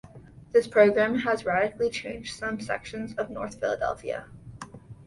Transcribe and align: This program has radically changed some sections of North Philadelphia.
This 0.51 0.67
program 0.67 1.13
has 1.19 1.45
radically 1.45 1.91
changed 1.91 2.35
some 2.35 2.59
sections 2.59 3.13
of 3.19 3.29
North 3.29 3.59
Philadelphia. 3.59 4.25